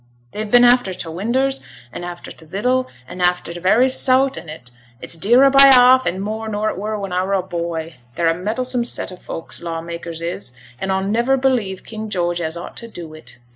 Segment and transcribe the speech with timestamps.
[0.31, 1.59] They've been after t' winders,
[1.93, 6.07] and after t' vittle, and after t' very saut to 't; it's dearer by hauf
[6.07, 9.15] an' more nor it were when a were a boy: they're a meddlesome set o'
[9.15, 13.19] folks, law makers is, an' a'll niver believe King George has ought t' do wi'
[13.19, 13.37] 't.